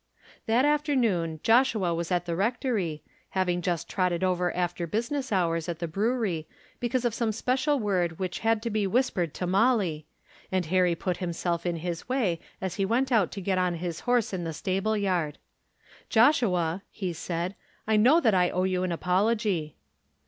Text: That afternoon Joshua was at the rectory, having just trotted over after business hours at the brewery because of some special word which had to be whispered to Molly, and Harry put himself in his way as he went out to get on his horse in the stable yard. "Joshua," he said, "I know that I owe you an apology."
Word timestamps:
That 0.47 0.65
afternoon 0.65 1.41
Joshua 1.43 1.93
was 1.93 2.11
at 2.11 2.25
the 2.25 2.35
rectory, 2.35 3.03
having 3.37 3.61
just 3.61 3.87
trotted 3.87 4.23
over 4.23 4.51
after 4.55 4.87
business 4.87 5.31
hours 5.31 5.69
at 5.69 5.77
the 5.77 5.87
brewery 5.87 6.47
because 6.79 7.05
of 7.05 7.13
some 7.13 7.31
special 7.31 7.77
word 7.77 8.17
which 8.17 8.39
had 8.39 8.63
to 8.63 8.71
be 8.71 8.87
whispered 8.87 9.31
to 9.35 9.45
Molly, 9.45 10.07
and 10.51 10.65
Harry 10.65 10.95
put 10.95 11.17
himself 11.17 11.67
in 11.67 11.75
his 11.75 12.09
way 12.09 12.39
as 12.59 12.77
he 12.77 12.83
went 12.83 13.11
out 13.11 13.31
to 13.33 13.41
get 13.41 13.59
on 13.59 13.75
his 13.75 13.99
horse 13.99 14.33
in 14.33 14.43
the 14.43 14.53
stable 14.53 14.97
yard. 14.97 15.37
"Joshua," 16.09 16.81
he 16.89 17.13
said, 17.13 17.53
"I 17.85 17.95
know 17.95 18.19
that 18.19 18.33
I 18.33 18.49
owe 18.49 18.63
you 18.63 18.81
an 18.81 18.91
apology." 18.91 19.75